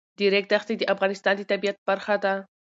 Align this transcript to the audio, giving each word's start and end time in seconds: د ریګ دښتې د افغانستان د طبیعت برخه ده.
د 0.17 0.19
ریګ 0.33 0.45
دښتې 0.51 0.75
د 0.77 0.83
افغانستان 0.93 1.33
د 1.37 1.41
طبیعت 1.51 1.77
برخه 1.89 2.15
ده. 2.23 2.33